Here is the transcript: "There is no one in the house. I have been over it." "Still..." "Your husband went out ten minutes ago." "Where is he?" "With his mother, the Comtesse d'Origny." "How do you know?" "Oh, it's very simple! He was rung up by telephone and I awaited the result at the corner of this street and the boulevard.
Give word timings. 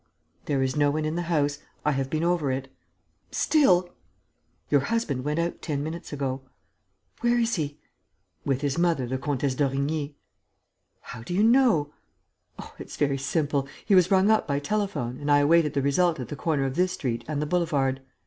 "There 0.45 0.63
is 0.63 0.75
no 0.75 0.89
one 0.89 1.05
in 1.05 1.13
the 1.13 1.21
house. 1.29 1.59
I 1.85 1.91
have 1.91 2.09
been 2.09 2.23
over 2.23 2.51
it." 2.51 2.71
"Still..." 3.29 3.93
"Your 4.71 4.81
husband 4.81 5.23
went 5.23 5.37
out 5.37 5.61
ten 5.61 5.83
minutes 5.83 6.11
ago." 6.11 6.41
"Where 7.19 7.37
is 7.37 7.53
he?" 7.53 7.77
"With 8.43 8.61
his 8.61 8.79
mother, 8.79 9.05
the 9.05 9.19
Comtesse 9.19 9.53
d'Origny." 9.53 10.15
"How 11.01 11.21
do 11.21 11.35
you 11.35 11.43
know?" 11.43 11.93
"Oh, 12.57 12.73
it's 12.79 12.97
very 12.97 13.19
simple! 13.19 13.67
He 13.85 13.93
was 13.93 14.09
rung 14.09 14.31
up 14.31 14.47
by 14.47 14.57
telephone 14.57 15.19
and 15.19 15.29
I 15.29 15.37
awaited 15.37 15.75
the 15.75 15.83
result 15.83 16.19
at 16.19 16.29
the 16.29 16.35
corner 16.35 16.65
of 16.65 16.73
this 16.75 16.93
street 16.93 17.23
and 17.27 17.39
the 17.39 17.45
boulevard. 17.45 18.01